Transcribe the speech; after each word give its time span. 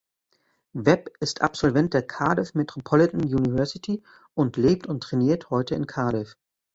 Webb 0.73 1.11
ist 1.19 1.43
Absolvent 1.43 1.93
der 1.93 2.01
Cardiff 2.01 2.55
Metropolitan 2.55 3.21
University 3.23 4.01
und 4.33 4.57
lebt 4.57 4.87
und 4.87 5.03
trainiert 5.03 5.51
heute 5.51 5.75
in 5.75 5.85
Cardiff. 5.85 6.37